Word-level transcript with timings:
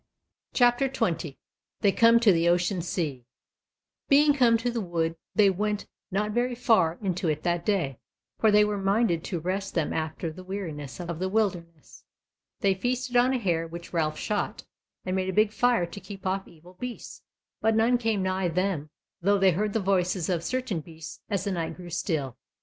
CHAPTER 0.55 0.89
20 0.89 1.37
They 1.81 1.91
Come 1.91 2.19
to 2.21 2.31
the 2.31 2.49
Ocean 2.49 2.81
Sea 2.81 3.27
Being 4.09 4.33
come 4.33 4.57
to 4.57 4.71
the 4.71 4.81
wood 4.81 5.15
they 5.35 5.47
went 5.51 5.85
not 6.09 6.31
very 6.31 6.55
far 6.55 6.97
into 7.03 7.27
it 7.27 7.43
that 7.43 7.67
day, 7.67 7.99
for 8.39 8.49
they 8.49 8.65
were 8.65 8.79
minded 8.79 9.23
to 9.25 9.39
rest 9.39 9.75
them 9.75 9.93
after 9.93 10.31
the 10.31 10.43
weariness 10.43 10.99
of 10.99 11.19
the 11.19 11.29
wilderness: 11.29 12.03
they 12.61 12.73
feasted 12.73 13.15
on 13.15 13.31
a 13.33 13.37
hare 13.37 13.67
which 13.67 13.93
Ralph 13.93 14.17
shot, 14.17 14.63
and 15.05 15.15
made 15.15 15.29
a 15.29 15.33
big 15.33 15.51
fire 15.51 15.85
to 15.85 15.99
keep 15.99 16.25
off 16.25 16.47
evil 16.47 16.73
beasts, 16.79 17.21
but 17.61 17.75
none 17.75 17.99
came 17.99 18.23
nigh 18.23 18.47
them, 18.47 18.89
though 19.21 19.37
they 19.37 19.51
heard 19.51 19.73
the 19.73 19.79
voices 19.79 20.29
of 20.29 20.43
certain 20.43 20.79
beasts 20.79 21.21
as 21.29 21.43
the 21.43 21.51
night 21.51 21.75
grew 21.75 21.91
still. 21.91 22.37